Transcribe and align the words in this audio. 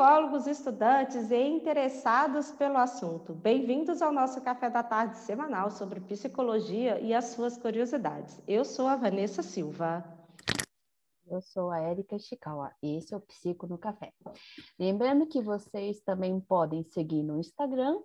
psicólogos, 0.00 0.46
estudantes 0.46 1.30
e 1.30 1.36
interessados 1.36 2.50
pelo 2.52 2.78
assunto. 2.78 3.34
Bem-vindos 3.34 4.00
ao 4.00 4.10
nosso 4.10 4.40
café 4.40 4.70
da 4.70 4.82
tarde 4.82 5.18
semanal 5.18 5.70
sobre 5.70 6.00
psicologia 6.00 6.98
e 7.00 7.12
as 7.12 7.26
suas 7.26 7.58
curiosidades. 7.58 8.40
Eu 8.48 8.64
sou 8.64 8.86
a 8.86 8.96
Vanessa 8.96 9.42
Silva. 9.42 10.02
Eu 11.26 11.42
sou 11.42 11.70
a 11.70 11.80
Érica 11.80 12.18
Chikawa 12.18 12.72
e 12.82 12.96
esse 12.96 13.12
é 13.12 13.16
o 13.18 13.20
Psico 13.20 13.66
no 13.66 13.76
Café. 13.76 14.10
Lembrando 14.78 15.26
que 15.26 15.42
vocês 15.42 16.00
também 16.00 16.40
podem 16.40 16.82
seguir 16.82 17.22
no 17.22 17.38
Instagram 17.38 18.00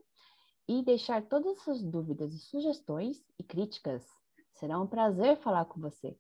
e 0.68 0.84
deixar 0.84 1.22
todas 1.22 1.54
as 1.54 1.64
suas 1.64 1.82
dúvidas 1.82 2.34
e 2.34 2.40
sugestões 2.40 3.24
e 3.40 3.44
críticas. 3.44 4.06
Será 4.52 4.78
um 4.82 4.88
prazer 4.88 5.38
falar 5.38 5.64
com 5.64 5.80
você. 5.80 6.14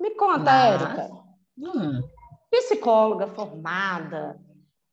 Me 0.00 0.10
conta, 0.16 0.50
Mas... 0.50 0.82
Érica. 0.82 1.30
Hum. 1.56 2.19
Psicóloga 2.50 3.28
formada, 3.28 4.40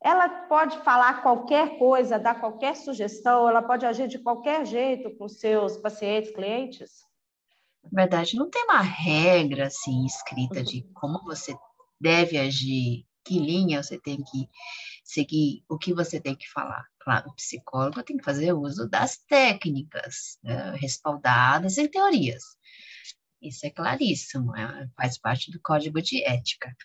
ela 0.01 0.29
pode 0.29 0.77
falar 0.83 1.21
qualquer 1.21 1.77
coisa, 1.79 2.19
dar 2.19 2.39
qualquer 2.39 2.75
sugestão, 2.75 3.49
ela 3.49 3.63
pode 3.63 3.85
agir 3.85 4.07
de 4.07 4.19
qualquer 4.19 4.65
jeito 4.65 5.09
com 5.17 5.27
seus 5.27 5.75
pacientes, 5.77 6.31
clientes? 6.31 7.05
Na 7.91 8.01
verdade, 8.03 8.35
não 8.35 8.49
tem 8.49 8.63
uma 8.63 8.81
regra 8.81 9.67
assim 9.67 10.05
escrita 10.05 10.63
de 10.63 10.81
uhum. 10.81 10.91
como 10.93 11.23
você 11.23 11.55
deve 11.99 12.37
agir, 12.37 13.05
que 13.25 13.39
linha 13.39 13.81
você 13.81 13.99
tem 13.99 14.17
que 14.17 14.47
seguir, 15.03 15.63
o 15.67 15.77
que 15.77 15.93
você 15.93 16.19
tem 16.19 16.35
que 16.35 16.49
falar. 16.49 16.85
Claro, 16.99 17.29
o 17.29 17.35
psicólogo 17.35 18.03
tem 18.03 18.17
que 18.17 18.23
fazer 18.23 18.53
uso 18.53 18.87
das 18.87 19.17
técnicas 19.17 20.37
né, 20.43 20.75
respaldadas 20.75 21.77
em 21.77 21.87
teorias. 21.87 22.43
Isso 23.47 23.65
é 23.65 23.69
claríssimo, 23.69 24.55
é, 24.55 24.87
faz 24.95 25.17
parte 25.17 25.51
do 25.51 25.59
código 25.61 26.01
de 26.01 26.23
ética. 26.23 26.75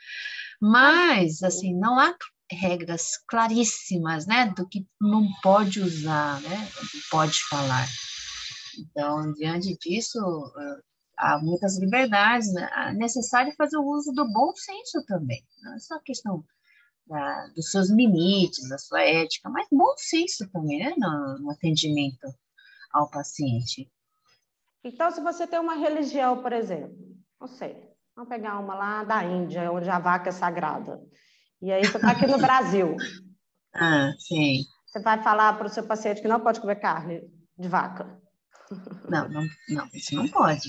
Mas, 0.60 1.42
assim, 1.42 1.74
não 1.74 1.98
há 1.98 2.14
regras 2.50 3.16
claríssimas, 3.28 4.26
né, 4.26 4.52
do 4.56 4.68
que 4.68 4.86
não 5.00 5.26
pode 5.42 5.80
usar, 5.80 6.40
né, 6.42 6.68
do 6.80 6.88
que 6.88 7.00
pode 7.10 7.42
falar. 7.48 7.86
Então, 8.78 9.32
diante 9.32 9.76
disso, 9.78 10.18
há 11.16 11.38
muitas 11.38 11.78
liberdades, 11.78 12.52
né? 12.52 12.68
é 12.88 12.92
necessário 12.92 13.52
fazer 13.56 13.76
o 13.76 13.86
uso 13.86 14.12
do 14.12 14.30
bom 14.30 14.52
senso 14.54 15.04
também, 15.06 15.42
não 15.62 15.74
é 15.74 15.78
só 15.78 15.98
questão 16.00 16.44
da, 17.06 17.46
dos 17.48 17.70
seus 17.70 17.90
limites, 17.90 18.68
da 18.68 18.78
sua 18.78 19.02
ética, 19.02 19.48
mas 19.50 19.66
bom 19.70 19.94
senso 19.96 20.48
também, 20.50 20.78
né, 20.78 20.94
no, 20.96 21.38
no 21.38 21.50
atendimento 21.50 22.26
ao 22.92 23.10
paciente. 23.10 23.90
Então, 24.84 25.10
se 25.10 25.20
você 25.20 25.46
tem 25.46 25.60
uma 25.60 25.74
religião, 25.74 26.42
por 26.42 26.52
exemplo, 26.52 26.96
não 27.40 27.46
sei, 27.46 27.76
vamos 28.16 28.28
pegar 28.28 28.58
uma 28.58 28.74
lá 28.74 29.04
da 29.04 29.24
Índia, 29.24 29.70
onde 29.70 29.88
a 29.88 29.98
vaca 29.98 30.28
é 30.28 30.32
sagrada, 30.32 31.00
e 31.60 31.70
aí 31.70 31.84
você 31.86 31.96
está 31.96 32.10
aqui 32.10 32.26
no 32.26 32.38
Brasil. 32.38 32.96
Ah, 33.74 34.12
sim. 34.18 34.64
Você 34.86 35.00
vai 35.00 35.22
falar 35.22 35.56
para 35.56 35.66
o 35.66 35.70
seu 35.70 35.82
paciente 35.86 36.20
que 36.20 36.28
não 36.28 36.40
pode 36.40 36.60
comer 36.60 36.76
carne 36.76 37.22
de 37.58 37.68
vaca. 37.68 38.20
Não, 39.08 39.26
não, 39.30 39.46
não, 39.70 39.88
isso 39.94 40.14
não 40.14 40.28
pode. 40.28 40.68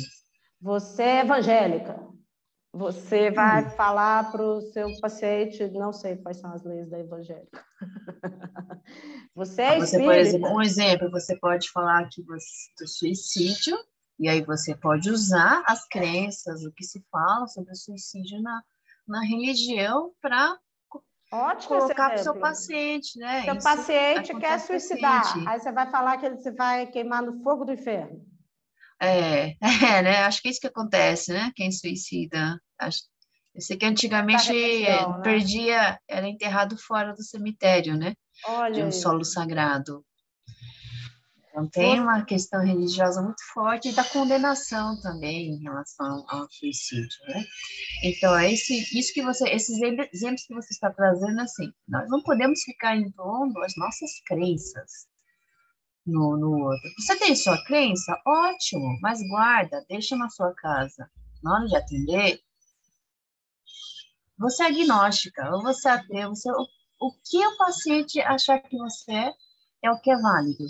Você 0.62 1.04
é 1.04 1.20
evangélica. 1.20 2.00
Você 2.74 3.30
vai 3.30 3.66
hum. 3.66 3.70
falar 3.72 4.32
para 4.32 4.42
o 4.42 4.62
seu 4.72 4.88
paciente, 5.00 5.68
não 5.72 5.94
sei 5.94 6.16
quais 6.16 6.38
são 6.38 6.52
as 6.54 6.64
leis 6.64 6.90
da 6.90 7.00
evangélica. 7.00 7.64
você 9.36 9.62
é 9.62 9.80
você, 9.80 9.98
espírita. 9.98 10.06
Por 10.06 10.16
exemplo, 10.16 10.50
um 10.50 10.62
exemplo, 10.62 11.12
você 11.12 11.38
pode 11.38 11.70
falar 11.70 12.08
que 12.10 12.24
você, 12.24 12.72
do 12.80 12.88
suicídio, 12.88 13.78
e 14.24 14.30
aí 14.30 14.42
você 14.42 14.74
pode 14.74 15.10
usar 15.10 15.62
as 15.68 15.86
crenças, 15.86 16.64
o 16.64 16.72
que 16.72 16.86
se 16.86 17.04
fala 17.12 17.46
sobre 17.48 17.74
o 17.74 17.76
suicídio 17.76 18.42
na, 18.42 18.64
na 19.06 19.22
religião 19.22 20.14
para 20.22 20.58
colocar 21.68 22.12
para 22.12 22.22
o 22.22 22.24
seu 22.24 22.36
paciente, 22.36 23.20
né? 23.20 23.44
Seu 23.44 23.60
paciente 23.60 24.34
quer 24.40 24.60
suicidar, 24.62 25.24
paciente. 25.24 25.50
aí 25.50 25.60
você 25.60 25.72
vai 25.74 25.92
falar 25.92 26.18
que 26.18 26.26
ele 26.26 26.38
se 26.38 26.52
vai 26.52 26.88
queimar 26.88 27.22
no 27.22 27.44
fogo 27.44 27.66
do 27.66 27.74
inferno. 27.74 28.26
É, 29.02 29.58
é, 29.60 30.02
né? 30.02 30.24
Acho 30.24 30.42
que 30.42 30.48
é 30.48 30.52
isso 30.52 30.62
que 30.62 30.68
acontece, 30.68 31.34
né? 31.34 31.52
Quem 31.54 31.70
suicida. 31.70 32.58
Acho, 32.80 33.02
eu 33.54 33.62
sei 33.62 33.76
que 33.76 33.86
antigamente 33.86 34.54
repetição, 34.54 35.18
né? 35.18 35.22
perdia, 35.22 36.00
era 36.08 36.30
enterrado 36.30 36.78
fora 36.78 37.14
do 37.14 37.24
cemitério, 37.24 37.98
né? 37.98 38.14
Olha 38.48 38.76
de 38.76 38.84
um 38.84 38.92
solo 38.92 39.26
sagrado. 39.26 40.06
Então 41.54 41.68
tem 41.68 42.02
uma 42.02 42.26
questão 42.26 42.66
religiosa 42.66 43.22
muito 43.22 43.44
forte 43.54 43.90
e 43.90 43.94
da 43.94 44.04
condenação 44.04 45.00
também 45.02 45.52
em 45.52 45.62
relação 45.62 46.26
ao 46.28 46.52
suicídio, 46.52 47.20
né? 47.28 47.46
Então 48.04 48.36
é 48.36 48.52
esse, 48.52 48.74
isso 48.98 49.14
que 49.14 49.22
você, 49.22 49.48
esses 49.50 49.80
exemplos 49.80 50.48
que 50.48 50.54
você 50.56 50.74
está 50.74 50.90
trazendo, 50.92 51.40
assim, 51.40 51.72
nós 51.88 52.10
não 52.10 52.24
podemos 52.24 52.64
ficar 52.64 52.98
impondo 52.98 53.62
as 53.62 53.74
nossas 53.78 54.10
crenças, 54.26 55.08
no, 56.04 56.36
no 56.38 56.58
outro. 56.66 56.90
Você 56.98 57.16
tem 57.18 57.36
sua 57.36 57.64
crença? 57.66 58.20
Ótimo, 58.26 58.98
mas 59.00 59.20
guarda, 59.30 59.86
deixa 59.88 60.16
na 60.16 60.30
sua 60.30 60.54
casa. 60.56 61.08
Na 61.44 61.54
hora 61.54 61.68
de 61.68 61.76
atender, 61.76 62.42
você 64.38 64.64
é 64.64 64.68
agnóstica, 64.68 65.54
ou 65.54 65.62
você 65.62 65.88
é 65.88 65.92
ateu, 65.92 66.30
você, 66.30 66.50
o, 66.52 66.68
o 67.00 67.14
que 67.24 67.46
o 67.46 67.58
paciente 67.58 68.20
achar 68.22 68.60
que 68.60 68.76
você 68.76 69.12
é, 69.12 69.34
é 69.84 69.92
o 69.92 70.00
que 70.02 70.10
é 70.10 70.18
válido. 70.18 70.66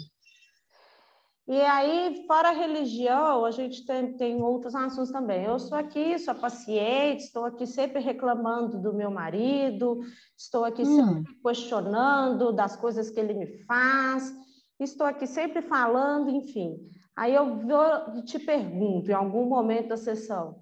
E 1.45 1.59
aí, 1.61 2.23
fora 2.25 2.49
a 2.49 2.53
religião, 2.53 3.43
a 3.43 3.51
gente 3.51 3.85
tem, 3.85 4.15
tem 4.15 4.41
outros 4.41 4.73
assuntos 4.73 5.11
também. 5.11 5.43
Eu 5.43 5.59
sou 5.59 5.77
aqui, 5.77 6.17
sou 6.17 6.33
paciente, 6.33 7.25
estou 7.25 7.43
aqui 7.43 7.67
sempre 7.67 8.01
reclamando 8.01 8.81
do 8.81 8.93
meu 8.93 9.11
marido, 9.11 9.99
estou 10.37 10.63
aqui 10.63 10.83
hum. 10.83 10.95
sempre 10.95 11.35
questionando 11.41 12.53
das 12.53 12.77
coisas 12.77 13.09
que 13.09 13.19
ele 13.19 13.33
me 13.33 13.63
faz 13.65 14.33
estou 14.83 15.07
aqui 15.07 15.25
sempre 15.25 15.61
falando, 15.61 16.29
enfim. 16.29 16.77
Aí 17.15 17.33
eu 17.33 17.59
vou, 17.59 18.23
te 18.23 18.39
pergunto, 18.39 19.11
em 19.11 19.13
algum 19.13 19.45
momento 19.45 19.89
da 19.89 19.97
sessão, 19.97 20.61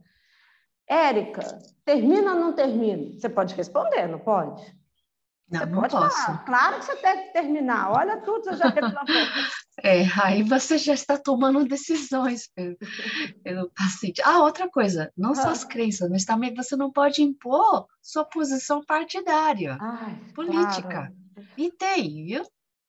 Érica, 0.87 1.59
termina 1.85 2.33
ou 2.33 2.39
não 2.39 2.53
termina? 2.53 3.17
Você 3.17 3.29
pode 3.29 3.55
responder, 3.55 4.07
não 4.07 4.19
pode? 4.19 4.61
Não, 5.49 5.59
você 5.59 5.65
não 5.65 5.81
pode 5.81 5.95
posso. 5.95 6.25
Falar. 6.25 6.45
Claro 6.45 6.79
que 6.79 6.85
você 6.85 7.01
deve 7.01 7.21
terminar. 7.31 7.91
Olha 7.91 8.21
tudo, 8.21 8.43
você 8.43 8.57
já 8.57 8.65
na 8.65 9.03
É, 9.79 10.03
aí 10.21 10.43
você 10.43 10.77
já 10.77 10.93
está 10.93 11.17
tomando 11.17 11.63
decisões 11.65 12.47
pelo, 12.53 12.77
pelo 13.43 13.71
paciente. 13.71 14.21
Ah, 14.23 14.43
outra 14.43 14.69
coisa, 14.69 15.11
não 15.17 15.31
ah. 15.31 15.35
só 15.35 15.49
as 15.49 15.63
crenças, 15.63 16.09
mas 16.09 16.25
também 16.25 16.53
você 16.53 16.75
não 16.75 16.91
pode 16.91 17.21
impor 17.21 17.87
sua 18.01 18.25
posição 18.25 18.83
partidária, 18.83 19.77
Ai, 19.79 20.19
política. 20.35 20.81
Claro. 20.81 21.15
E 21.57 21.71
tem, 21.71 22.25
viu? 22.25 22.43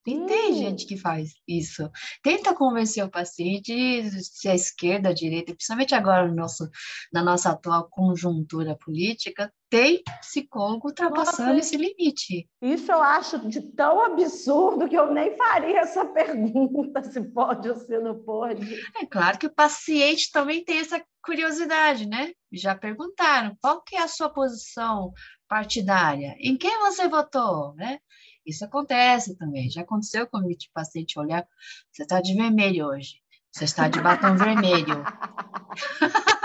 E 0.05 0.17
hum. 0.17 0.27
tem 0.27 0.55
gente 0.55 0.87
que 0.87 0.97
faz 0.97 1.35
isso. 1.47 1.89
Tenta 2.23 2.55
convencer 2.55 3.05
o 3.05 3.11
paciente 3.11 4.11
se 4.21 4.49
a 4.49 4.55
esquerda, 4.55 5.11
a 5.11 5.15
direita, 5.15 5.55
principalmente 5.55 5.95
agora 5.95 6.27
no 6.27 6.35
nosso, 6.35 6.69
na 7.13 7.23
nossa 7.23 7.51
atual 7.51 7.89
conjuntura 7.89 8.77
política, 8.77 9.53
tem 9.73 10.03
psicólogo 10.21 10.89
ultrapassando 10.89 11.55
Nossa, 11.55 11.61
esse 11.61 11.79
limite. 11.79 12.47
Isso 12.61 12.93
eu 12.93 13.01
acho 13.01 13.39
de 13.49 13.63
tão 13.73 14.05
absurdo 14.05 14.87
que 14.87 14.95
eu 14.95 15.11
nem 15.11 15.35
faria 15.35 15.81
essa 15.81 16.05
pergunta 16.13 17.03
se 17.03 17.23
pode 17.23 17.71
ou 17.71 17.77
se 17.77 17.99
não 17.99 18.23
pode. 18.23 18.79
É 19.01 19.07
claro 19.07 19.39
que 19.39 19.47
o 19.47 19.55
paciente 19.55 20.31
também 20.31 20.63
tem 20.63 20.77
essa 20.77 21.03
curiosidade, 21.25 22.07
né? 22.07 22.33
Já 22.53 22.75
perguntaram 22.75 23.57
qual 23.63 23.81
que 23.81 23.97
é 23.97 24.03
a 24.03 24.09
sua 24.09 24.29
posição 24.29 25.11
partidária, 25.49 26.37
em 26.39 26.55
quem 26.59 26.79
você 26.81 27.09
votou, 27.09 27.75
né? 27.75 27.99
Isso 28.45 28.67
acontece 28.67 29.39
também. 29.39 29.71
Já 29.71 29.81
aconteceu 29.81 30.27
comigo 30.27 30.59
de 30.59 30.71
paciente 30.75 31.19
olhar, 31.19 31.47
você 31.91 32.03
está 32.03 32.21
de 32.21 32.35
vermelho 32.35 32.89
hoje, 32.89 33.15
você 33.51 33.65
está 33.65 33.89
de 33.89 34.03
batom 34.03 34.37
vermelho. 34.37 35.03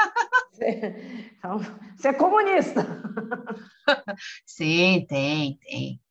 Então, 1.38 1.60
você 1.96 2.08
é 2.10 2.14
comunista. 2.14 2.82
Sim, 4.46 5.06
tem, 5.08 5.58
tem. 5.60 6.02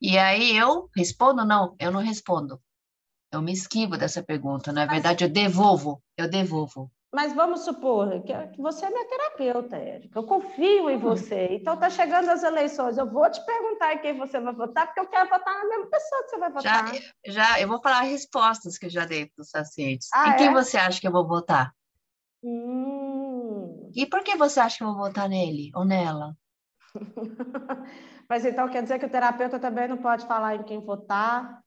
E 0.00 0.16
aí 0.16 0.56
eu 0.56 0.88
respondo? 0.96 1.44
Não, 1.44 1.74
eu 1.80 1.90
não 1.90 2.00
respondo. 2.00 2.60
Eu 3.32 3.42
me 3.42 3.52
esquivo 3.52 3.98
dessa 3.98 4.22
pergunta. 4.22 4.72
Na 4.72 4.86
verdade, 4.86 5.24
eu 5.24 5.28
devolvo, 5.28 6.02
eu 6.16 6.30
devolvo. 6.30 6.90
Mas 7.12 7.32
vamos 7.32 7.60
supor 7.60 8.22
que 8.22 8.60
você 8.60 8.84
é 8.84 8.90
minha 8.90 9.08
terapeuta, 9.08 9.76
Érica. 9.76 10.18
Eu 10.18 10.24
confio 10.24 10.90
em 10.90 10.96
hum. 10.96 11.00
você. 11.00 11.48
Então 11.52 11.74
está 11.74 11.88
chegando 11.88 12.28
as 12.28 12.42
eleições. 12.42 12.98
Eu 12.98 13.10
vou 13.10 13.28
te 13.30 13.44
perguntar 13.44 13.94
em 13.94 13.98
quem 13.98 14.18
você 14.18 14.38
vai 14.38 14.54
votar, 14.54 14.86
porque 14.86 15.00
eu 15.00 15.06
quero 15.06 15.28
votar 15.28 15.54
na 15.54 15.64
mesma 15.68 15.86
pessoa 15.86 16.22
que 16.22 16.30
você 16.30 16.38
vai 16.38 16.52
votar. 16.52 16.94
Já, 16.94 17.00
já 17.26 17.60
eu 17.60 17.68
vou 17.68 17.80
falar 17.80 18.02
respostas 18.02 18.76
que 18.76 18.86
eu 18.86 18.90
já 18.90 19.06
dei 19.06 19.26
para 19.26 19.42
os 19.42 19.50
pacientes. 19.50 20.08
Ah, 20.12 20.30
em 20.30 20.36
quem 20.36 20.48
é? 20.48 20.52
você 20.52 20.76
acha 20.76 21.00
que 21.00 21.08
eu 21.08 21.12
vou 21.12 21.26
votar? 21.26 21.72
Hum. 22.42 23.90
E 23.94 24.06
por 24.06 24.22
que 24.22 24.36
você 24.36 24.60
acha 24.60 24.78
que 24.78 24.84
eu 24.84 24.88
vou 24.88 24.96
votar 24.96 25.28
nele 25.28 25.70
ou 25.74 25.84
nela? 25.84 26.36
Mas 28.28 28.44
então 28.44 28.68
quer 28.68 28.82
dizer 28.82 28.98
que 28.98 29.06
o 29.06 29.10
terapeuta 29.10 29.58
também 29.58 29.88
não 29.88 29.98
pode 29.98 30.26
falar 30.26 30.56
em 30.56 30.62
quem 30.62 30.80
votar? 30.80 31.62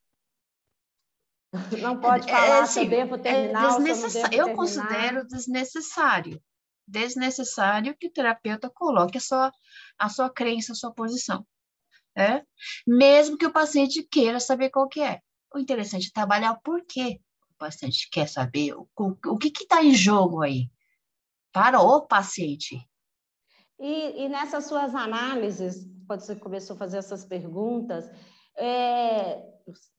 Não 1.81 1.99
pode 1.99 2.29
é, 2.29 2.31
falar 2.31 2.57
é, 2.57 2.59
assim, 2.61 2.79
se 2.79 2.85
eu 2.85 2.89
devo 2.89 3.17
terminar 3.17 3.77
é 3.81 4.39
eu, 4.39 4.47
eu 4.47 4.55
considero 4.55 5.27
desnecessário. 5.27 6.41
Desnecessário 6.87 7.95
que 7.97 8.07
o 8.07 8.11
terapeuta 8.11 8.69
coloque 8.69 9.17
a 9.17 9.21
sua, 9.21 9.51
a 9.97 10.09
sua 10.09 10.29
crença, 10.29 10.71
a 10.71 10.75
sua 10.75 10.93
posição. 10.93 11.45
É? 12.15 12.43
Mesmo 12.85 13.37
que 13.37 13.45
o 13.45 13.51
paciente 13.51 14.03
queira 14.03 14.39
saber 14.39 14.69
qual 14.69 14.87
que 14.87 15.01
é. 15.01 15.19
O 15.53 15.59
interessante 15.59 16.07
é 16.07 16.13
trabalhar 16.13 16.51
o 16.51 16.61
porquê 16.61 17.19
paciente 17.61 18.09
quer 18.09 18.27
saber, 18.27 18.73
o, 18.73 18.87
o, 18.97 19.37
que 19.37 19.49
está 19.49 19.83
em 19.83 19.93
jogo 19.93 20.41
aí 20.41 20.69
para 21.53 21.79
o 21.79 22.01
paciente. 22.01 22.77
E, 23.79 24.25
e, 24.25 24.29
nessas 24.29 24.65
suas 24.65 24.93
análises, 24.95 25.87
quando 26.07 26.21
você 26.21 26.35
começou 26.35 26.75
a 26.75 26.79
fazer 26.79 26.97
essas 26.97 27.23
perguntas, 27.25 28.09
é, 28.57 29.43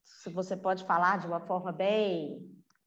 se 0.03 0.29
você 0.29 0.55
pode 0.55 0.85
falar 0.85 1.19
de 1.19 1.27
uma 1.27 1.39
forma 1.41 1.71
bem, 1.71 2.39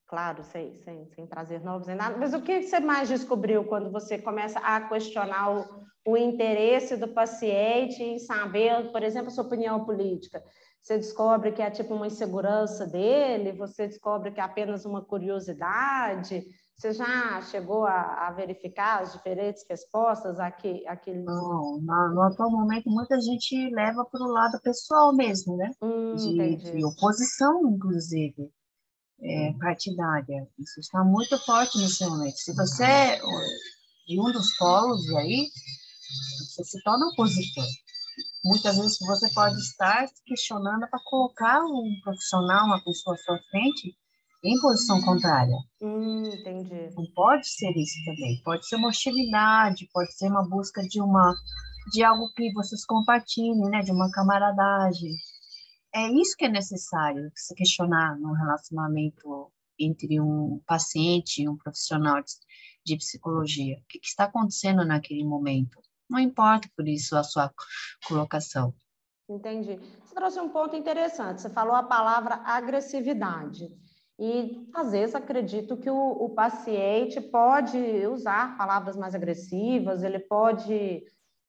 claro, 0.06 0.42
sem, 0.44 0.74
sem, 0.74 1.06
sem 1.06 1.26
trazer 1.26 1.62
novos 1.62 1.86
nem 1.86 1.96
nada, 1.96 2.16
mas 2.16 2.34
o 2.34 2.42
que 2.42 2.62
você 2.62 2.80
mais 2.80 3.08
descobriu 3.08 3.64
quando 3.64 3.90
você 3.90 4.18
começa 4.18 4.58
a 4.60 4.88
questionar 4.88 5.50
o, 5.50 5.86
o 6.06 6.16
interesse 6.16 6.96
do 6.96 7.08
paciente 7.08 8.02
em 8.02 8.18
saber, 8.18 8.90
por 8.92 9.02
exemplo, 9.02 9.30
sua 9.30 9.44
opinião 9.44 9.84
política? 9.84 10.42
Você 10.80 10.96
descobre 10.98 11.50
que 11.52 11.60
é 11.60 11.70
tipo 11.70 11.94
uma 11.94 12.06
insegurança 12.06 12.86
dele, 12.86 13.52
você 13.52 13.88
descobre 13.88 14.30
que 14.30 14.40
é 14.40 14.42
apenas 14.44 14.84
uma 14.84 15.02
curiosidade, 15.02 16.46
você 16.76 16.92
já 16.92 17.40
chegou 17.42 17.86
a, 17.86 18.28
a 18.28 18.32
verificar 18.32 19.02
as 19.02 19.12
diferentes 19.12 19.64
respostas 19.68 20.38
aqui? 20.38 20.86
aqui... 20.86 21.12
Não, 21.12 21.80
no, 21.80 22.14
no, 22.14 22.22
atual 22.22 22.50
momento 22.50 22.90
muita 22.90 23.18
gente 23.18 23.70
leva 23.70 24.04
para 24.04 24.22
o 24.22 24.30
lado 24.30 24.60
pessoal 24.60 25.14
mesmo, 25.14 25.56
né? 25.56 25.72
Hum, 25.80 26.14
de, 26.14 26.56
de, 26.56 26.84
oposição, 26.84 27.66
inclusive, 27.66 28.52
é, 29.22 29.54
partidária. 29.54 30.46
Isso 30.58 30.78
está 30.78 31.02
muito 31.02 31.38
forte 31.44 31.78
nesse 31.78 32.06
momento. 32.06 32.36
Se 32.36 32.54
você 32.54 32.84
é 32.84 33.20
de 34.06 34.20
um 34.20 34.30
dos 34.30 34.54
polos 34.58 35.08
aí, 35.16 35.48
você 36.56 36.64
se 36.64 36.82
torna 36.82 37.06
opositor. 37.08 37.64
Muitas 38.44 38.76
vezes 38.76 38.98
você 39.00 39.32
pode 39.34 39.58
estar 39.58 40.06
questionando 40.24 40.88
para 40.88 41.00
colocar 41.04 41.60
um 41.64 42.00
profissional, 42.02 42.66
uma 42.66 42.82
pessoa 42.82 43.14
à 43.14 43.18
sua 43.18 43.38
frente, 43.50 43.94
em 44.42 44.58
posição 44.60 45.02
contrária. 45.02 45.56
Hum, 45.82 46.24
entendi. 46.26 46.94
Não 46.94 47.04
pode 47.14 47.48
ser 47.48 47.70
isso 47.76 47.96
também. 48.04 48.40
Pode 48.44 48.66
ser 48.66 48.76
uma 48.76 48.88
hostilidade, 48.88 49.88
pode 49.92 50.12
ser 50.14 50.28
uma 50.28 50.48
busca 50.48 50.82
de 50.82 51.00
uma 51.00 51.34
de 51.92 52.02
algo 52.02 52.32
que 52.34 52.52
vocês 52.52 52.84
compartilhem, 52.84 53.70
né, 53.70 53.80
de 53.80 53.92
uma 53.92 54.10
camaradagem. 54.10 55.12
É 55.94 56.10
isso 56.10 56.36
que 56.36 56.44
é 56.44 56.48
necessário 56.48 57.30
se 57.34 57.54
questionar 57.54 58.18
no 58.18 58.32
relacionamento 58.32 59.52
entre 59.78 60.20
um 60.20 60.60
paciente 60.66 61.42
e 61.42 61.48
um 61.48 61.56
profissional 61.56 62.20
de, 62.22 62.32
de 62.84 62.96
psicologia. 62.96 63.76
O 63.76 63.84
que, 63.88 64.00
que 64.00 64.06
está 64.06 64.24
acontecendo 64.24 64.84
naquele 64.84 65.24
momento? 65.24 65.78
Não 66.08 66.18
importa 66.18 66.68
por 66.76 66.86
isso 66.86 67.16
a 67.16 67.22
sua 67.22 67.52
colocação. 68.06 68.74
Entendi. 69.28 69.76
Você 70.04 70.14
trouxe 70.14 70.40
um 70.40 70.48
ponto 70.48 70.76
interessante. 70.76 71.42
Você 71.42 71.50
falou 71.50 71.74
a 71.74 71.82
palavra 71.82 72.40
agressividade. 72.44 73.68
E, 74.18 74.66
às 74.72 74.92
vezes, 74.92 75.14
acredito 75.14 75.76
que 75.76 75.90
o, 75.90 76.24
o, 76.24 76.30
paciente 76.30 77.20
pode 77.20 77.78
usar 78.06 78.56
palavras 78.56 78.96
mais 78.96 79.14
agressivas, 79.14 80.02
ele 80.02 80.20
pode, 80.20 81.04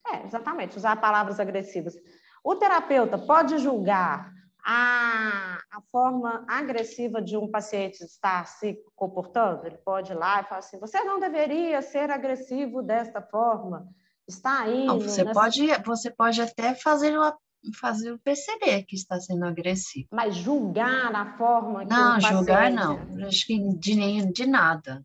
é, 0.05 0.25
exatamente, 0.25 0.75
usar 0.75 0.99
palavras 0.99 1.39
agressivas. 1.39 1.95
O 2.43 2.55
terapeuta 2.55 3.17
pode 3.17 3.57
julgar 3.57 4.33
a, 4.65 5.59
a 5.71 5.81
forma 5.89 6.43
agressiva 6.45 7.21
de 7.21 7.37
um 7.37 7.49
paciente 7.49 8.03
estar 8.03 8.45
se 8.45 8.77
comportando? 8.97 9.65
Ele 9.65 9.77
pode 9.77 10.11
ir 10.11 10.15
lá 10.15 10.41
e 10.41 10.43
falar 10.43 10.59
assim: 10.59 10.77
você 10.77 11.01
não 11.05 11.21
deveria 11.21 11.81
ser 11.81 12.11
agressivo 12.11 12.83
desta 12.83 13.21
forma. 13.21 13.87
Está 14.27 14.61
aí. 14.61 14.85
Não, 14.85 14.99
você, 14.99 15.23
nessa... 15.23 15.39
pode, 15.39 15.67
você 15.85 16.11
pode 16.11 16.41
até 16.41 16.75
fazer 16.75 17.17
uma 17.17 17.37
fazer 17.79 18.17
perceber 18.19 18.83
que 18.83 18.95
está 18.95 19.19
sendo 19.19 19.45
agressivo. 19.45 20.07
Mas 20.11 20.35
julgar 20.35 21.13
a 21.13 21.37
forma 21.37 21.85
que 21.85 21.89
Não, 21.89 22.19
julgar 22.19 22.71
não. 22.71 23.25
Acho 23.25 23.45
que 23.45 23.57
de, 23.77 23.95
nem, 23.95 24.31
de 24.31 24.45
nada. 24.45 25.01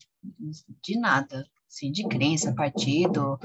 De 0.83 0.99
nada. 0.99 1.47
Assim, 1.69 1.91
de 1.91 2.07
crença, 2.07 2.55
partido, 2.55 3.39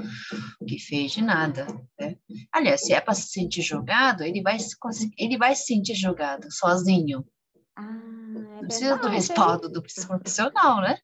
que 0.67 0.77
fez, 0.77 1.13
de 1.13 1.21
nada. 1.21 1.65
Né? 1.97 2.17
Aliás, 2.51 2.81
se 2.81 2.93
é 2.93 2.99
para 2.99 3.13
se 3.13 3.29
sentir 3.29 3.61
julgado, 3.61 4.21
ele 4.21 4.41
vai, 4.41 4.57
ele 5.17 5.37
vai 5.37 5.55
se 5.55 5.67
sentir 5.67 5.95
julgado 5.95 6.51
sozinho. 6.51 7.25
Ah, 7.73 7.83
é 7.83 8.39
não 8.39 8.59
precisa 8.59 8.97
do 8.97 9.07
respaldo 9.07 9.69
do 9.69 9.81
profissional, 9.81 10.81
né? 10.81 10.97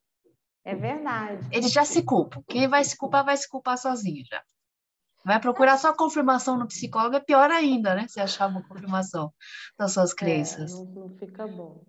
É 0.66 0.76
verdade. 0.76 1.48
Ele 1.52 1.68
já 1.70 1.86
se 1.86 2.04
culpa. 2.04 2.44
Quem 2.48 2.68
vai 2.68 2.84
se 2.84 2.98
culpar, 2.98 3.24
vai 3.24 3.38
se 3.38 3.48
culpar 3.48 3.78
sozinho 3.78 4.26
já. 4.30 4.44
Vai 5.26 5.40
procurar 5.40 5.78
só 5.78 5.94
confirmação 5.94 6.58
no 6.58 6.68
psicólogo, 6.68 7.16
é 7.16 7.20
pior 7.20 7.50
ainda, 7.50 7.96
né? 7.96 8.08
Se 8.10 8.20
achar 8.20 8.48
uma 8.50 8.62
confirmação 8.62 9.34
das 9.78 9.94
suas 9.94 10.12
é, 10.12 10.16
crenças. 10.16 10.72
É, 10.72 10.76
não, 10.76 10.86
não, 10.86 11.10
fica 11.18 11.48
bom. 11.48 11.82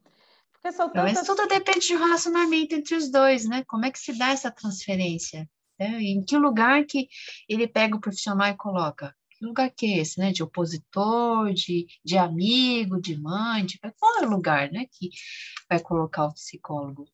Porque 0.52 0.72
são 0.72 0.88
tantas... 0.88 1.14
Mas 1.14 1.26
tudo 1.26 1.46
depende 1.48 1.92
do 1.92 1.98
relacionamento 1.98 2.74
entre 2.74 2.94
os 2.94 3.10
dois, 3.10 3.44
né? 3.48 3.64
Como 3.66 3.84
é 3.84 3.90
que 3.90 3.98
se 3.98 4.16
dá 4.16 4.28
essa 4.28 4.50
transferência? 4.52 5.48
Né? 5.78 6.00
Em 6.00 6.24
que 6.24 6.38
lugar 6.38 6.84
que 6.84 7.08
ele 7.48 7.66
pega 7.66 7.96
o 7.96 8.00
profissional 8.00 8.48
e 8.48 8.56
coloca? 8.56 9.12
Que 9.30 9.44
lugar 9.44 9.68
que 9.76 9.86
é 9.86 9.98
esse, 9.98 10.20
né? 10.20 10.30
De 10.30 10.42
opositor, 10.42 11.52
de, 11.52 11.86
de 12.04 12.16
amigo, 12.16 13.00
de 13.00 13.20
mãe, 13.20 13.66
de... 13.66 13.80
qual 13.98 14.22
é 14.22 14.26
o 14.26 14.30
lugar, 14.30 14.70
né? 14.70 14.86
Que 14.92 15.10
vai 15.68 15.80
colocar 15.80 16.26
o 16.26 16.34
psicólogo? 16.34 17.04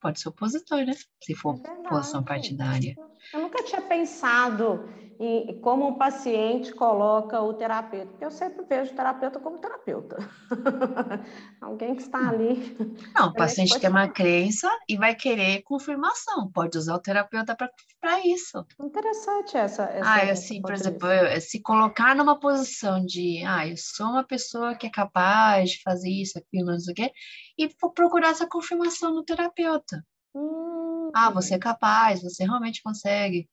Pode 0.00 0.18
ser 0.18 0.30
opositor, 0.30 0.86
né? 0.86 0.94
Se 1.22 1.34
for 1.34 1.60
é 1.62 1.88
posição 1.88 2.24
partidária. 2.24 2.96
Eu 3.34 3.40
nunca 3.40 3.62
tinha 3.64 3.82
pensado 3.82 4.88
em 5.20 5.60
como 5.60 5.88
o 5.88 5.98
paciente 5.98 6.72
coloca 6.72 7.40
o 7.40 7.52
terapeuta, 7.52 8.06
porque 8.06 8.24
eu 8.24 8.30
sempre 8.30 8.64
vejo 8.64 8.92
o 8.92 8.94
terapeuta 8.94 9.40
como 9.40 9.58
terapeuta. 9.58 10.16
Alguém 11.60 11.96
que 11.96 12.02
está 12.02 12.28
ali. 12.28 12.76
Não, 13.16 13.28
o 13.28 13.34
paciente 13.34 13.80
tem 13.80 13.90
uma 13.90 14.08
crença 14.08 14.70
e 14.88 14.96
vai 14.96 15.16
querer 15.16 15.62
confirmação. 15.62 16.50
Pode 16.52 16.78
usar 16.78 16.94
o 16.94 17.00
terapeuta 17.00 17.56
para 17.56 18.26
isso. 18.26 18.64
Interessante 18.80 19.56
essa. 19.56 19.84
essa 19.84 20.08
ah, 20.08 20.30
assim, 20.30 20.60
por 20.60 20.72
exemplo, 20.72 21.10
eu, 21.10 21.40
se 21.40 21.60
colocar 21.62 22.14
numa 22.14 22.38
posição 22.38 23.04
de, 23.04 23.42
ah, 23.44 23.66
eu 23.66 23.76
sou 23.76 24.06
uma 24.06 24.24
pessoa 24.24 24.76
que 24.76 24.86
é 24.86 24.90
capaz 24.90 25.70
de 25.70 25.82
fazer 25.82 26.10
isso, 26.10 26.38
aquilo, 26.38 26.70
não 26.70 26.78
sei 26.78 26.92
o 26.92 26.94
quê, 26.94 27.12
e 27.58 27.68
procurar 27.92 28.30
essa 28.30 28.46
confirmação 28.48 29.12
no 29.12 29.24
terapeuta. 29.24 30.00
Hum. 30.32 31.10
Ah, 31.12 31.30
você 31.30 31.54
é 31.54 31.58
capaz, 31.58 32.22
você 32.22 32.44
realmente 32.44 32.82
consegue. 32.82 33.48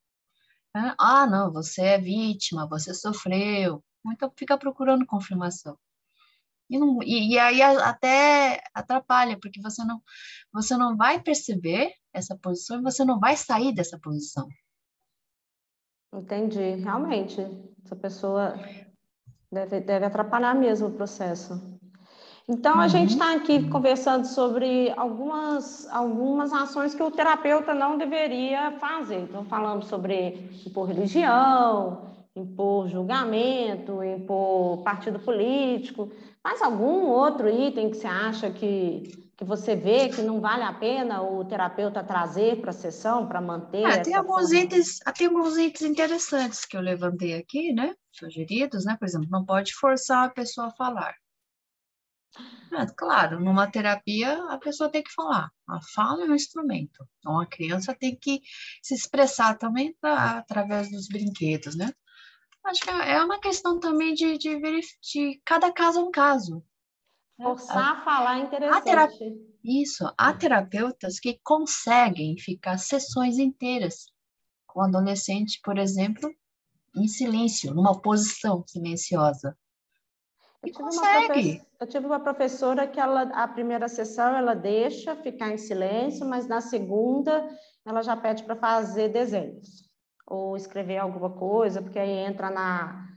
Ah, 0.98 1.26
não, 1.26 1.52
você 1.54 1.82
é 1.82 1.98
vítima, 1.98 2.68
você 2.68 2.94
sofreu. 2.94 3.82
Então 4.12 4.32
fica 4.36 4.58
procurando 4.58 5.06
confirmação. 5.06 5.78
E, 6.70 6.78
não, 6.78 7.02
e, 7.02 7.34
e, 7.34 7.40
aí 7.40 7.62
até 7.62 8.62
atrapalha, 8.74 9.40
porque 9.40 9.62
você 9.62 9.84
não, 9.86 10.02
você 10.52 10.76
não 10.76 10.98
vai 10.98 11.22
perceber 11.22 11.94
essa 12.12 12.36
posição 12.36 12.80
e 12.80 12.84
você 12.84 13.06
não 13.06 13.20
vai 13.20 13.38
sair 13.38 13.74
dessa 13.74 14.00
posição. 14.00 14.50
Entendi, 16.14 16.76
realmente. 16.76 17.42
Essa 17.84 17.96
pessoa 17.96 18.56
deve, 19.52 19.80
deve 19.82 20.06
atrapalhar 20.06 20.56
mesmo 20.56 20.88
o 20.88 20.94
processo. 20.94 21.75
Então, 22.48 22.80
a 22.80 22.88
gente 22.88 23.14
está 23.14 23.32
uhum. 23.32 23.38
aqui 23.38 23.70
conversando 23.70 24.26
sobre 24.26 24.94
algumas, 24.96 25.88
algumas 25.90 26.54
ações 26.54 26.94
que 26.94 27.02
o 27.02 27.10
terapeuta 27.10 27.74
não 27.74 27.98
deveria 27.98 28.72
fazer. 28.80 29.22
Então, 29.22 29.44
falamos 29.46 29.88
sobre 29.88 30.52
impor 30.64 30.88
religião, 30.88 32.06
impor 32.36 32.88
julgamento, 32.88 34.04
impor 34.04 34.84
partido 34.84 35.20
político. 35.20 36.12
Mais 36.44 36.62
algum 36.62 37.08
outro 37.08 37.50
item 37.50 37.90
que 37.90 37.98
você 37.98 38.06
acha 38.06 38.52
que, 38.52 39.12
que 39.36 39.44
você 39.44 39.76
vê 39.76 40.10
que 40.10 40.22
não 40.22 40.40
vale 40.40 40.62
a 40.62 40.74
pena 40.74 41.24
o 41.24 41.44
terapeuta 41.46 42.04
trazer 42.04 42.62
para 42.62 42.70
a 42.70 42.74
sessão, 42.74 43.26
para 43.26 43.42
manter? 43.42 43.86
Ah, 43.86 44.04
tem, 44.04 44.14
alguns 44.14 44.52
itens, 44.52 45.00
tem 45.18 45.26
alguns 45.26 45.58
itens 45.58 45.90
interessantes 45.90 46.64
que 46.64 46.78
eu 46.78 46.82
levantei 46.82 47.34
aqui, 47.34 47.74
né? 47.74 47.96
Sugeridos, 48.12 48.86
né? 48.86 48.96
Por 49.00 49.08
exemplo, 49.08 49.30
não 49.32 49.44
pode 49.44 49.74
forçar 49.74 50.26
a 50.26 50.30
pessoa 50.30 50.68
a 50.68 50.76
falar. 50.76 51.16
É, 52.74 52.86
claro, 52.98 53.40
numa 53.40 53.70
terapia 53.70 54.44
a 54.50 54.58
pessoa 54.58 54.90
tem 54.90 55.04
que 55.04 55.14
falar. 55.14 55.50
A 55.68 55.80
fala 55.94 56.24
é 56.24 56.28
um 56.28 56.36
instrumento. 56.36 57.08
Então 57.20 57.40
a 57.40 57.46
criança 57.46 57.94
tem 57.94 58.16
que 58.16 58.42
se 58.82 58.94
expressar 58.94 59.58
também 59.58 59.96
pra, 60.00 60.40
através 60.40 60.92
dos 60.92 61.08
brinquedos, 61.08 61.76
né? 61.76 61.92
Acho 62.66 62.82
que 62.82 62.90
é 62.90 63.24
uma 63.24 63.40
questão 63.40 63.80
também 63.80 64.14
de, 64.14 64.38
de, 64.38 64.60
de 64.60 65.42
cada 65.46 65.72
caso 65.72 66.00
é 66.00 66.04
um 66.04 66.12
caso. 66.12 66.64
Né? 67.38 67.46
Forçar 67.46 67.78
a, 67.78 67.92
a 67.92 68.04
falar 68.04 68.40
é 68.40 68.44
interessante. 68.44 68.82
Isso, 69.64 70.12
há 70.18 70.34
terapeutas 70.34 71.20
que 71.20 71.40
conseguem 71.44 72.38
ficar 72.38 72.78
sessões 72.78 73.38
inteiras 73.38 74.06
com 74.68 74.82
adolescente, 74.82 75.60
por 75.64 75.78
exemplo, 75.78 76.30
em 76.96 77.08
silêncio, 77.08 77.74
numa 77.74 78.00
posição 78.00 78.64
silenciosa. 78.68 79.58
E 80.66 80.72
consegue. 80.72 81.62
Eu 81.80 81.88
tive 81.88 82.06
uma 82.06 82.20
professora 82.20 82.88
que 82.88 83.00
ela, 83.00 83.22
a 83.22 83.48
primeira 83.48 83.88
sessão 83.88 84.36
ela 84.36 84.54
deixa 84.56 85.16
ficar 85.16 85.52
em 85.52 85.58
silêncio, 85.58 86.26
mas 86.26 86.48
na 86.48 86.62
segunda 86.62 87.48
ela 87.86 88.02
já 88.02 88.16
pede 88.18 88.44
para 88.44 88.56
fazer 88.56 89.10
desenhos. 89.10 89.86
ou 90.28 90.56
escrever 90.58 90.98
alguma 90.98 91.30
coisa, 91.30 91.82
porque 91.82 92.00
aí 92.00 92.10
entra 92.10 92.50
na 92.50 93.08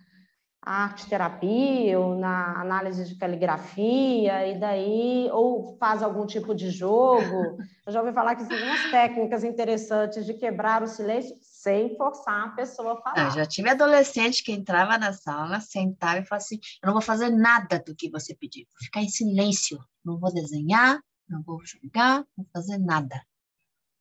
arte 0.69 1.09
terapia 1.09 1.99
ou 1.99 2.15
na 2.15 2.61
análise 2.61 3.07
de 3.07 3.15
caligrafia 3.15 4.47
e 4.47 4.61
daí 4.61 5.31
ou 5.33 5.79
faz 5.79 6.03
algum 6.03 6.27
tipo 6.27 6.55
de 6.55 6.71
jogo. 6.71 7.57
Eu 7.87 7.93
já 7.93 8.01
ouvi 8.01 8.13
falar 8.13 8.37
que 8.37 8.45
tem 8.45 8.63
umas 8.63 8.85
técnicas 8.91 9.45
interessantes 9.45 10.27
de 10.27 10.35
quebrar 10.35 10.83
o 10.83 10.87
silêncio 10.87 11.35
sem 11.41 11.97
forçar 11.97 12.49
a 12.49 12.51
pessoa 12.51 12.93
a 12.93 12.97
falar. 12.97 13.29
Eu 13.29 13.31
já 13.31 13.47
tive 13.47 13.71
adolescente 13.71 14.45
que 14.45 14.53
entrava 14.53 14.99
na 14.99 15.15
sala, 15.15 15.59
sentava 15.61 16.19
e 16.19 16.25
falava 16.25 16.45
assim: 16.45 16.61
"Eu 16.83 16.89
não 16.89 16.93
vou 16.93 17.03
fazer 17.03 17.31
nada 17.31 17.83
do 17.85 17.95
que 17.97 18.11
você 18.11 18.35
pedir, 18.35 18.67
vou 18.71 18.85
ficar 18.85 19.01
em 19.01 19.09
silêncio, 19.09 19.79
não 20.05 20.19
vou 20.19 20.33
desenhar, 20.33 21.01
não 21.27 21.43
vou 21.43 21.65
jogar, 21.65 22.19
não 22.37 22.45
vou 22.45 22.49
fazer 22.53 22.77
nada". 22.77 23.23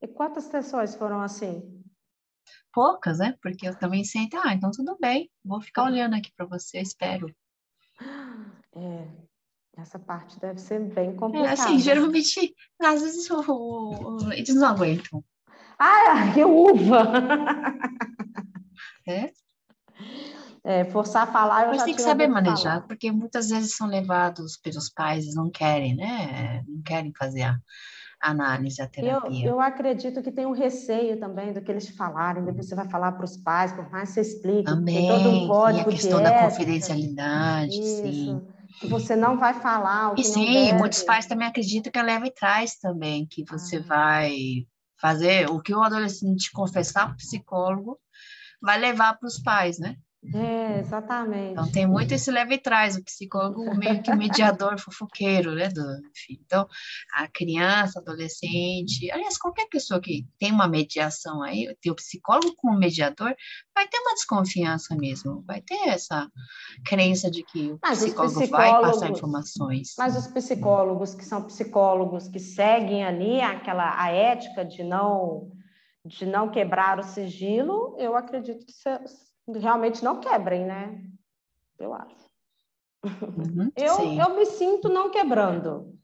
E 0.02 0.08
quantas 0.08 0.44
sessões 0.44 0.96
foram 0.96 1.22
assim? 1.22 1.77
Poucas, 2.78 3.18
né? 3.18 3.36
Porque 3.42 3.68
eu 3.68 3.74
também 3.74 4.04
sento, 4.04 4.38
ah, 4.38 4.54
então 4.54 4.70
tudo 4.70 4.96
bem, 5.02 5.32
vou 5.44 5.60
ficar 5.60 5.86
olhando 5.86 6.16
aqui 6.16 6.32
para 6.38 6.46
você, 6.46 6.80
espero. 6.80 7.36
É, 8.76 9.08
essa 9.76 9.98
parte 9.98 10.40
deve 10.40 10.60
ser 10.60 10.80
bem 10.94 11.16
complicada. 11.16 11.50
É, 11.50 11.54
assim, 11.54 11.80
geralmente, 11.80 12.54
às 12.80 13.02
vezes 13.02 13.28
o, 13.32 13.40
o, 13.50 14.32
eles 14.32 14.54
não 14.54 14.68
aguentam. 14.68 15.26
Ah, 15.80 16.32
que 16.36 16.46
uva! 16.46 17.12
É? 19.08 19.32
É, 20.64 20.86
forçar 20.86 21.24
a 21.24 21.32
falar, 21.32 21.64
eu 21.64 21.70
Mas 21.70 21.84
tem 21.84 21.96
que 21.96 22.02
saber 22.02 22.28
manejar, 22.28 22.74
falar. 22.74 22.82
porque 22.82 23.10
muitas 23.10 23.50
vezes 23.50 23.74
são 23.74 23.88
levados 23.88 24.58
pelos 24.58 24.90
pais, 24.90 25.24
eles 25.24 25.34
não 25.34 25.50
querem, 25.50 25.96
né? 25.96 26.62
Não 26.68 26.84
querem 26.84 27.12
fazer 27.18 27.44
a 27.44 27.58
análise, 28.22 28.82
a 28.82 28.88
Eu, 29.00 29.20
terapia. 29.20 29.44
eu 29.44 29.62
acredito 29.62 30.24
que 30.24 30.32
tem 30.32 30.46
um 30.48 30.52
receio 30.54 31.20
também 31.20 31.54
do 31.54 31.62
que 31.62 31.72
eles 31.72 31.88
falarem, 31.96 32.44
depois 32.44 32.68
você 32.68 32.74
vai 32.76 32.90
falar 32.90 33.12
para 33.12 33.26
os 33.26 33.38
pais, 33.38 33.72
por 33.72 33.90
mais 33.92 34.10
que 34.10 34.16
você 34.16 34.22
explique, 34.22 34.76
tem 34.92 35.06
todo 35.06 35.30
Também, 35.30 35.44
um 35.46 35.48
e 35.66 35.80
código 35.80 35.80
a 35.80 35.86
de 35.94 36.10
questão 36.10 36.22
da 36.22 36.34
ética, 36.34 36.34
confidencialidade, 36.34 37.78
sim. 37.82 38.42
isso, 38.42 38.42
que 38.80 38.88
você 38.88 39.16
não 39.16 39.38
vai 39.38 39.54
falar 39.54 40.14
o 40.14 40.18
E 40.18 40.22
que 40.22 40.28
não 40.30 40.46
sim, 40.46 40.74
muitos 40.74 41.04
pais 41.04 41.28
também 41.28 41.48
acreditam 41.48 41.92
que 41.92 42.00
é 42.00 42.04
leva 42.04 42.26
e 42.28 42.34
traz 42.34 42.78
também, 42.78 43.26
que 43.28 43.44
você 43.46 43.80
Ah. 43.80 43.84
vai 43.84 44.36
fazer 45.00 45.50
o 45.50 45.62
que 45.62 45.74
o 45.74 45.82
adolescente 45.84 46.52
confessar 46.52 47.06
para 47.06 47.14
o 47.14 47.18
psicólogo, 47.18 48.00
vai 48.62 48.80
levar 48.80 49.16
para 49.20 49.28
os 49.28 49.40
pais, 49.42 49.80
né? 49.80 49.98
É, 50.34 50.80
exatamente. 50.80 51.52
Então 51.52 51.72
tem 51.72 51.88
muito 51.88 52.14
esse 52.14 52.30
leva 52.32 52.54
e 52.54 52.58
traz, 52.58 52.96
o 52.96 53.04
psicólogo 53.04 53.76
meio 53.76 54.02
que 54.02 54.14
mediador 54.14 54.78
fofoqueiro, 54.80 55.54
né? 55.56 55.70
Do, 55.70 55.82
enfim. 56.10 56.40
Então, 56.46 56.68
a 57.14 57.28
criança, 57.28 58.00
adolescente, 58.00 59.10
aliás, 59.12 59.38
qualquer 59.38 59.68
pessoa 59.70 60.00
que 60.00 60.26
tem 60.40 60.52
uma 60.52 60.68
mediação 60.68 61.42
aí, 61.42 61.76
tem 61.82 61.92
o 61.92 61.96
psicólogo 61.96 62.54
como 62.58 62.78
mediador, 62.78 63.36
vai 63.74 63.88
ter 63.88 64.00
uma 64.00 64.14
desconfiança 64.14 64.96
mesmo, 64.96 65.44
vai 65.46 65.62
ter 65.62 65.88
essa 65.88 66.30
crença 66.86 67.30
de 67.30 67.44
que 67.44 67.72
o 67.72 67.80
Mas 67.82 68.00
psicólogo 68.00 68.48
vai 68.50 68.72
passar 68.82 69.10
informações. 69.10 69.94
Mas 69.98 70.18
os 70.18 70.28
psicólogos, 70.28 71.14
que 71.14 71.26
são 71.26 71.44
psicólogos 71.44 72.28
que 72.28 72.40
seguem 72.40 73.04
ali 73.04 73.42
aquela 73.42 74.02
a 74.02 74.10
ética 74.10 74.66
de 74.66 74.84
não 74.84 75.52
de 76.06 76.26
não 76.26 76.50
quebrar 76.50 77.00
o 77.00 77.04
sigilo, 77.04 77.94
eu 78.00 78.16
acredito 78.16 78.66
que 78.66 78.72
realmente 79.48 80.04
não 80.04 80.20
quebrem, 80.20 80.66
né? 80.66 81.02
Eu 81.80 81.94
acho. 81.94 82.28
Uhum, 83.06 83.72
Eu, 83.76 83.94
sim. 83.94 84.20
eu 84.20 84.36
me 84.36 84.46
sinto 84.46 84.90
não 84.90 85.10
quebrando. 85.12 85.96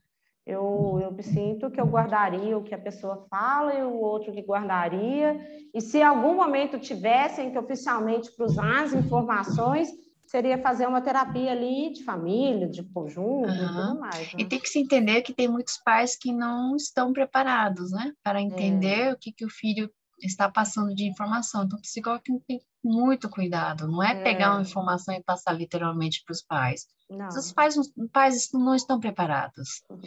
Eu, 0.45 0.99
eu 1.01 1.11
me 1.11 1.23
sinto 1.23 1.71
que 1.71 1.79
eu 1.79 1.87
guardaria 1.87 2.57
o 2.57 2.63
que 2.63 2.75
a 2.75 2.77
pessoa 2.77 3.25
fala 3.29 3.73
e 3.73 3.81
o 3.81 3.93
outro 3.93 4.33
que 4.33 4.41
guardaria. 4.41 5.39
E 5.73 5.79
se 5.81 5.99
em 5.99 6.03
algum 6.03 6.35
momento 6.35 6.77
tivessem 6.77 7.51
que 7.51 7.57
oficialmente 7.57 8.35
cruzar 8.35 8.83
as 8.83 8.93
informações, 8.93 9.89
seria 10.25 10.57
fazer 10.57 10.87
uma 10.87 11.01
terapia 11.01 11.51
ali 11.51 11.93
de 11.93 12.03
família, 12.03 12.67
de 12.67 12.83
conjunto 12.83 13.49
e 13.49 13.65
Aham. 13.65 13.87
tudo 13.87 13.99
mais. 13.99 14.33
E 14.33 14.43
Né? 14.43 14.49
tem 14.49 14.59
que 14.59 14.67
se 14.67 14.79
entender 14.79 15.21
que 15.21 15.33
tem 15.33 15.47
muitos 15.47 15.77
pais 15.77 16.17
que 16.17 16.33
não 16.33 16.75
estão 16.75 17.13
preparados, 17.13 17.91
né, 17.91 18.13
para 18.21 18.41
entender 18.41 19.13
o 19.13 19.17
que, 19.17 19.31
que 19.31 19.45
o 19.45 19.49
filho 19.49 19.89
está 20.25 20.49
passando 20.49 20.93
de 20.95 21.05
informação. 21.05 21.63
Então, 21.63 21.77
o 21.77 21.81
psicólogo 21.81 22.23
tem 22.23 22.39
que 22.39 22.45
ter 22.45 22.61
muito 22.83 23.29
cuidado, 23.29 23.87
não 23.87 24.01
é, 24.03 24.11
É. 24.11 24.23
pegar 24.23 24.51
uma 24.53 24.61
informação 24.61 25.13
e 25.13 25.23
passar 25.23 25.53
literalmente 25.53 26.23
para 26.25 26.33
os 26.33 26.41
pais. 26.41 26.87
Não. 27.09 27.27
Os 27.27 27.51
pais, 27.51 27.75
não- 27.75 28.07
pais 28.09 28.49
não 28.53 28.75
estão 28.75 28.99
preparados 28.99 29.83
Uhum. 29.89 30.01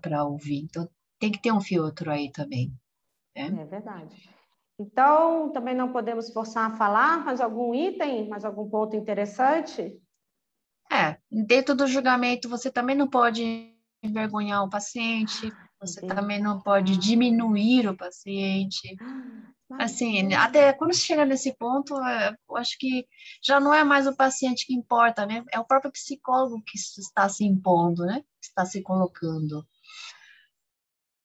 para 0.00 0.24
ouvir, 0.24 0.64
então 0.64 0.88
tem 1.18 1.30
que 1.30 1.40
ter 1.40 1.52
um 1.52 1.60
filtro 1.60 2.10
aí 2.10 2.30
também. 2.32 2.72
É 3.34 3.50
verdade. 3.64 4.16
Então, 4.78 5.50
também 5.52 5.74
não 5.74 5.92
podemos 5.92 6.32
forçar 6.32 6.70
a 6.70 6.76
falar 6.76 7.24
mais 7.24 7.40
algum 7.40 7.74
item, 7.74 8.28
mais 8.28 8.44
algum 8.44 8.68
ponto 8.68 8.96
interessante? 8.96 10.00
É, 10.90 11.18
dentro 11.30 11.74
do 11.74 11.86
julgamento, 11.86 12.48
você 12.48 12.70
também 12.70 12.96
não 12.96 13.08
pode 13.08 13.76
envergonhar 14.02 14.64
o 14.64 14.70
paciente, 14.70 15.52
você 15.80 16.00
Entendi. 16.00 16.14
também 16.14 16.40
não 16.40 16.60
pode 16.60 16.96
diminuir 16.96 17.88
o 17.88 17.96
paciente. 17.96 18.96
Assim, 19.78 20.34
até 20.34 20.72
quando 20.72 20.94
chega 20.94 21.24
nesse 21.24 21.56
ponto, 21.56 21.98
é, 22.02 22.36
eu 22.48 22.56
acho 22.56 22.76
que 22.78 23.06
já 23.42 23.58
não 23.58 23.72
é 23.72 23.82
mais 23.82 24.06
o 24.06 24.14
paciente 24.14 24.66
que 24.66 24.74
importa, 24.74 25.24
né? 25.24 25.42
É 25.52 25.58
o 25.58 25.64
próprio 25.64 25.92
psicólogo 25.92 26.62
que 26.66 26.76
está 26.76 27.28
se 27.28 27.44
impondo, 27.44 28.04
né? 28.04 28.22
Está 28.42 28.66
se 28.66 28.82
colocando. 28.82 29.66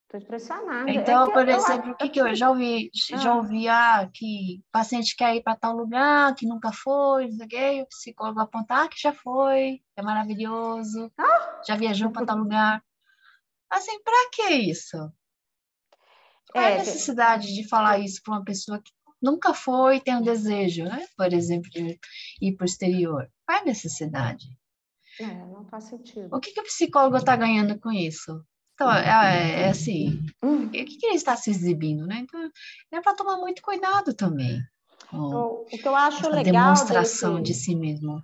Estou 0.04 0.20
impressionada. 0.22 0.90
É 0.90 0.94
Então, 0.94 1.26
que 1.26 1.34
por 1.34 1.50
exemplo, 1.50 1.92
o 1.92 1.96
que 1.96 2.10
que 2.10 2.22
eu 2.22 2.34
já 2.36 2.50
ouvi? 2.50 2.92
Já 2.94 3.32
Ah. 3.34 3.36
ouvi, 3.38 3.68
ah, 3.68 4.10
que 4.14 4.60
o 4.60 4.72
paciente 4.72 5.16
quer 5.16 5.36
ir 5.36 5.44
para 5.44 5.56
tal 5.56 5.76
lugar, 5.76 6.34
que 6.36 6.46
nunca 6.48 6.72
foi, 6.72 7.28
não 7.28 7.38
sei 7.38 7.46
o 7.46 7.50
quê, 7.50 7.82
o 7.82 7.88
psicólogo 7.88 8.40
apontar 8.40 8.88
que 8.88 9.02
já 9.02 9.12
foi, 9.12 9.82
é 9.98 10.02
maravilhoso, 10.02 11.12
já 11.68 11.76
viajou 11.76 12.12
para 12.12 12.26
tal 12.26 12.38
lugar. 12.38 12.84
Assim, 13.70 14.02
para 14.04 14.30
que 14.32 14.50
isso? 14.50 14.98
Qual 16.52 16.64
é 16.64 16.68
É, 16.68 16.68
a 16.68 16.72
que- 16.72 16.86
necessidade 16.86 17.54
de 17.54 17.68
falar 17.68 18.00
isso 18.00 18.22
para 18.24 18.34
uma 18.36 18.44
pessoa 18.46 18.82
que 18.82 18.92
nunca 19.22 19.54
foi 19.54 19.98
e 19.98 20.02
tem 20.02 20.16
um 20.16 20.22
desejo, 20.22 20.84
né? 20.86 21.06
Por 21.18 21.34
exemplo, 21.34 21.70
de 21.70 22.00
ir 22.42 22.56
para 22.56 22.64
o 22.64 22.66
exterior? 22.66 23.30
Qual 23.46 23.58
é 23.58 23.62
a 23.62 23.66
necessidade? 23.66 24.46
É, 25.20 25.26
não 25.26 25.66
faz 25.66 25.86
sentido. 25.86 26.36
O 26.36 26.40
que, 26.40 26.52
que 26.52 26.60
o 26.62 26.64
psicólogo 26.66 27.18
está 27.18 27.36
ganhando 27.36 27.80
com 27.80 27.92
isso? 27.92 28.44
Então, 28.74 28.92
é, 28.92 29.62
é 29.64 29.70
assim, 29.70 30.26
Hum. 30.44 30.66
o 30.66 30.70
que, 30.70 30.84
que 30.86 31.06
ele 31.06 31.16
está 31.16 31.36
se 31.38 31.50
exibindo, 31.50 32.06
né? 32.06 32.18
Então, 32.20 32.52
é 32.92 33.02
para 33.02 33.16
tomar 33.16 33.38
muito 33.38 33.62
cuidado 33.62 34.14
também 34.14 34.60
O, 35.14 35.66
que 35.66 35.88
eu 35.88 35.96
acho 35.96 36.30
legal 36.30 36.44
demonstração 36.74 37.36
desse, 37.42 37.44
de 37.46 37.54
si 37.54 37.76
mesmo. 37.76 38.22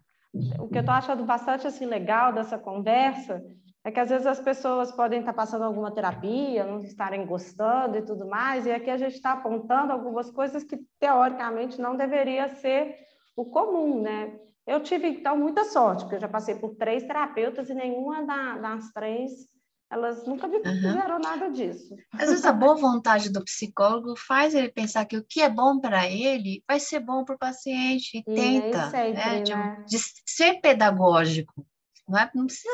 o 0.59 0.67
que 0.67 0.77
eu 0.77 0.81
estou 0.81 0.93
achando 0.93 1.23
bastante 1.23 1.65
assim 1.65 1.85
legal 1.85 2.33
dessa 2.33 2.57
conversa 2.59 3.41
é 3.83 3.91
que 3.91 3.99
às 3.99 4.09
vezes 4.09 4.27
as 4.27 4.39
pessoas 4.39 4.91
podem 4.91 5.19
estar 5.21 5.33
passando 5.33 5.63
alguma 5.63 5.91
terapia, 5.93 6.63
não 6.65 6.81
estarem 6.81 7.25
gostando 7.25 7.97
e 7.97 8.01
tudo 8.03 8.27
mais, 8.27 8.65
e 8.65 8.71
aqui 8.71 8.89
a 8.89 8.97
gente 8.97 9.15
está 9.15 9.33
apontando 9.33 9.91
algumas 9.91 10.29
coisas 10.29 10.63
que 10.63 10.77
teoricamente 10.99 11.81
não 11.81 11.95
deveria 11.95 12.47
ser 12.55 12.95
o 13.35 13.45
comum, 13.45 14.01
né? 14.01 14.39
Eu 14.67 14.81
tive 14.83 15.07
então 15.07 15.35
muita 15.37 15.63
sorte, 15.65 16.03
porque 16.03 16.15
eu 16.15 16.19
já 16.21 16.27
passei 16.29 16.55
por 16.55 16.75
três 16.75 17.03
terapeutas 17.03 17.69
e 17.69 17.73
nenhuma 17.73 18.23
da- 18.23 18.57
das 18.57 18.91
três 18.91 19.31
elas 19.89 20.25
nunca 20.25 20.47
me 20.47 20.59
fizeram 20.59 21.19
nada 21.19 21.49
disso. 21.49 21.93
Às 22.13 22.29
vezes 22.29 22.45
a 22.45 22.53
boa 22.53 22.75
vontade 22.75 23.29
do 23.29 23.43
psicólogo 23.43 24.15
faz 24.15 24.55
ele 24.55 24.69
pensar 24.69 25.03
que 25.05 25.17
o 25.17 25.25
que 25.27 25.41
é 25.41 25.49
bom 25.49 25.79
para 25.81 26.07
ele 26.07 26.63
vai 26.65 26.79
ser 26.79 27.01
bom 27.01 27.25
para 27.25 27.35
o 27.35 27.37
paciente 27.37 28.17
e 28.17 28.19
E 28.19 28.33
tenta 28.35 28.89
sempre, 28.89 29.13
né, 29.13 29.41
de, 29.41 29.53
né? 29.53 29.83
de 29.85 29.97
ser 30.25 30.61
pedagógico. 30.61 31.65
Não, 32.11 32.19
é, 32.19 32.29
não 32.35 32.45
precisa 32.45 32.73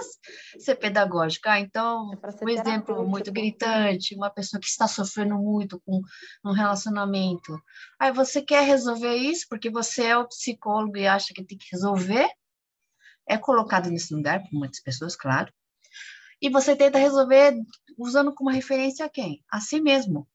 ser 0.59 0.75
pedagógico. 0.75 1.47
Ah, 1.47 1.59
então, 1.59 2.09
É 2.11 2.45
um 2.45 2.49
exemplo 2.49 3.07
muito 3.07 3.31
gritante, 3.31 4.15
uma 4.15 4.29
pessoa 4.31 4.59
que 4.59 4.67
está 4.67 4.87
sofrendo 4.87 5.35
muito 5.37 5.79
com 5.81 6.01
um 6.43 6.51
relacionamento. 6.51 7.61
Aí 7.99 8.11
você 8.11 8.41
quer 8.41 8.63
resolver 8.65 9.15
isso 9.15 9.45
porque 9.49 9.69
você 9.69 10.05
é 10.07 10.17
o 10.17 10.27
psicólogo 10.27 10.97
e 10.97 11.07
acha 11.07 11.33
que 11.33 11.43
tem 11.43 11.57
que 11.57 11.67
resolver. 11.71 12.27
É 13.29 13.37
colocado 13.37 13.89
nesse 13.89 14.13
lugar 14.13 14.41
por 14.41 14.53
muitas 14.53 14.79
pessoas, 14.81 15.15
claro. 15.15 15.53
E 16.41 16.49
você 16.49 16.75
tenta 16.75 16.97
resolver 16.97 17.55
usando 17.97 18.33
como 18.33 18.49
referência 18.49 19.05
a 19.05 19.09
quem? 19.09 19.43
A 19.49 19.59
si 19.59 19.79
mesmo. 19.81 20.27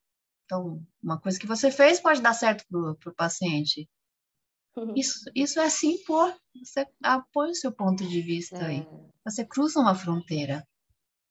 Então, 0.45 0.85
uma 1.03 1.19
coisa 1.21 1.39
que 1.39 1.47
você 1.47 1.71
fez 1.71 1.99
pode 2.01 2.21
dar 2.21 2.35
certo 2.35 2.65
para 2.69 3.11
o 3.11 3.15
paciente. 3.15 3.89
Isso, 4.97 5.31
isso 5.35 5.61
é 5.61 5.69
se 5.69 5.87
impor. 5.87 6.35
Você 6.63 6.87
apoia 7.03 7.51
o 7.51 7.55
seu 7.55 7.73
ponto 7.73 8.07
de 8.07 8.21
vista 8.21 8.65
aí. 8.65 8.87
Você 9.25 9.45
cruza 9.45 9.81
uma 9.81 9.95
fronteira. 9.95 10.67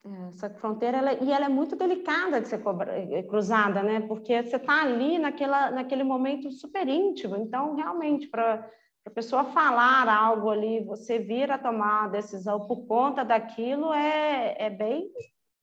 É, 0.03 0.29
essa 0.29 0.49
fronteira, 0.49 0.97
ela, 0.97 1.13
e 1.13 1.31
ela 1.31 1.45
é 1.45 1.49
muito 1.49 1.75
delicada 1.75 2.41
de 2.41 2.47
ser 2.47 2.63
cobra, 2.63 2.97
eh, 2.97 3.23
cruzada, 3.23 3.83
né? 3.83 4.01
Porque 4.01 4.41
você 4.41 4.55
está 4.55 4.81
ali 4.81 5.19
naquela, 5.19 5.69
naquele 5.69 6.03
momento 6.03 6.51
super 6.51 6.87
íntimo. 6.87 7.35
Então, 7.35 7.75
realmente, 7.75 8.27
para 8.27 8.67
a 9.05 9.09
pessoa 9.11 9.45
falar 9.45 10.09
algo 10.09 10.49
ali, 10.49 10.83
você 10.83 11.19
vir 11.19 11.51
a 11.51 11.57
tomar 11.57 12.05
a 12.05 12.07
decisão 12.07 12.65
por 12.65 12.87
conta 12.87 13.23
daquilo, 13.23 13.93
é, 13.93 14.55
é 14.57 14.69
bem 14.71 15.11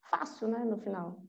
fácil, 0.09 0.47
né? 0.47 0.63
No 0.63 0.79
final. 0.79 1.21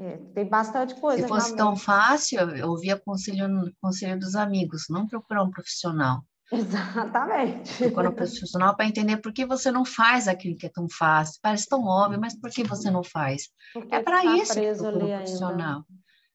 É, 0.00 0.16
tem 0.32 0.48
bastante 0.48 0.94
coisa. 0.94 1.22
Se 1.22 1.28
fosse 1.28 1.54
realmente. 1.54 1.56
tão 1.56 1.76
fácil, 1.76 2.38
eu 2.56 2.70
ouvia 2.70 2.96
conselho, 2.96 3.48
conselho 3.80 4.18
dos 4.18 4.36
amigos, 4.36 4.84
não 4.88 5.08
procurar 5.08 5.42
um 5.42 5.50
profissional. 5.50 6.22
Exatamente. 6.52 7.76
Procurar 7.76 8.10
um 8.10 8.14
profissional 8.14 8.76
para 8.76 8.86
entender 8.86 9.16
por 9.16 9.32
que 9.32 9.44
você 9.44 9.72
não 9.72 9.84
faz 9.84 10.28
aquilo 10.28 10.56
que 10.56 10.66
é 10.66 10.70
tão 10.70 10.88
fácil. 10.88 11.40
Parece 11.42 11.68
tão 11.68 11.84
óbvio, 11.84 12.20
mas 12.20 12.38
por 12.38 12.48
que 12.48 12.62
você 12.62 12.90
não 12.90 13.02
faz? 13.02 13.48
Porque 13.74 13.92
é 13.92 14.00
para 14.00 14.22
tá 14.22 14.36
isso 14.36 14.54
que 14.54 14.74
procura 14.74 15.04
um 15.04 15.08
profissional. 15.08 15.84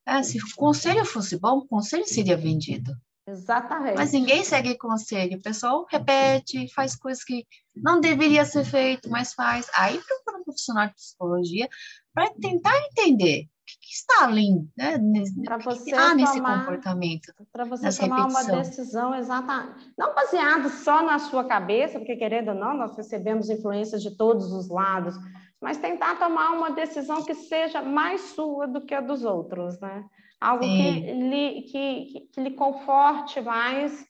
É, 0.06 0.22
se 0.22 0.38
o 0.38 0.56
conselho 0.58 1.06
fosse 1.06 1.40
bom, 1.40 1.60
o 1.60 1.68
conselho 1.68 2.06
seria 2.06 2.36
vendido. 2.36 2.94
Exatamente. 3.26 3.96
Mas 3.96 4.12
ninguém 4.12 4.44
segue 4.44 4.78
conselho. 4.78 5.38
O 5.38 5.42
pessoal 5.42 5.88
repete, 5.90 6.68
faz 6.74 6.98
coisas 6.98 7.24
que 7.24 7.46
não 7.74 8.02
deveria 8.02 8.44
ser 8.44 8.66
feito, 8.66 9.10
mas 9.10 9.34
faz. 9.34 9.70
Aí 9.74 9.98
procura 9.98 10.40
um 10.40 10.44
profissional 10.44 10.88
de 10.88 10.96
psicologia 10.96 11.70
para 12.14 12.30
tentar 12.34 12.78
entender 12.92 13.48
que, 13.66 13.80
que 13.80 13.94
está 13.94 14.26
além, 14.26 14.70
né? 14.78 15.00
Para 15.44 15.58
você 15.58 15.92
que 15.92 15.96
há 15.96 16.10
tomar, 16.10 16.16
nesse 16.16 16.42
comportamento. 16.42 17.34
Para 17.52 17.66
você 17.66 17.98
tomar 17.98 18.28
repetição. 18.28 18.54
uma 18.54 18.62
decisão 18.62 19.16
exata, 19.16 19.76
não 19.98 20.14
baseado 20.14 20.70
só 20.70 21.02
na 21.04 21.20
sua 21.20 21.46
cabeça, 21.46 22.00
porque 22.00 22.16
querendo 22.16 22.50
ou 22.50 22.56
não, 22.56 22.76
nós 22.76 22.96
recebemos 22.96 23.50
influências 23.50 24.02
de 24.02 24.16
todos 24.16 24.52
os 24.52 24.70
lados, 24.70 25.16
mas 25.62 25.78
tentar 25.78 26.20
tomar 26.20 26.52
uma 26.52 26.72
decisão 26.72 27.24
que 27.24 27.34
seja 27.34 27.82
mais 27.82 28.22
sua 28.22 28.68
do 28.68 28.82
que 28.82 28.94
a 28.94 29.02
dos 29.02 29.24
outros, 29.24 29.80
né? 29.80 30.06
Algo 30.40 30.64
que 30.66 31.00
lhe, 31.00 31.62
que, 31.62 32.30
que 32.34 32.42
lhe 32.42 32.52
conforte 32.52 33.40
mais 33.40 34.06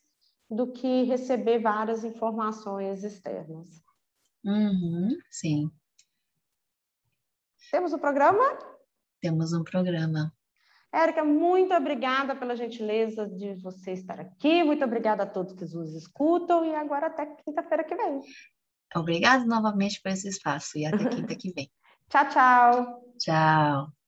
do 0.50 0.72
que 0.72 1.04
receber 1.04 1.60
várias 1.60 2.04
informações 2.04 3.04
externas. 3.04 3.68
Uhum, 4.44 5.16
sim. 5.30 5.70
Temos 7.72 7.94
o 7.94 7.96
um 7.96 8.00
programa? 8.00 8.73
Temos 9.24 9.54
um 9.54 9.64
programa. 9.64 10.34
Érica, 10.92 11.24
muito 11.24 11.74
obrigada 11.74 12.36
pela 12.36 12.58
gentileza 12.58 13.26
de 13.26 13.54
você 13.62 13.94
estar 13.94 14.20
aqui. 14.20 14.66
Muito 14.66 14.84
obrigada 14.84 15.24
a 15.24 15.26
todos 15.26 15.54
que 15.54 15.62
nos 15.62 15.96
escutam 15.96 16.66
e 16.66 16.76
agora 16.76 17.08
até 17.08 17.26
quinta-feira 17.26 17.86
que 17.86 17.96
vem. 17.96 18.20
Obrigada 18.94 19.46
novamente 19.46 20.02
por 20.02 20.12
esse 20.12 20.28
espaço 20.28 20.78
e 20.78 20.86
até 20.86 21.08
quinta 21.08 21.36
que 21.38 21.54
vem. 21.54 21.72
tchau, 22.12 22.30
tchau. 22.30 23.14
Tchau. 23.18 24.03